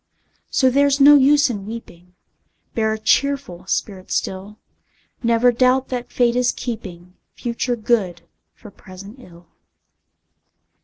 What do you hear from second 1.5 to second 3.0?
in weeping, Bear a